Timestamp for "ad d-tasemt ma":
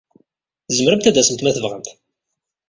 1.09-1.55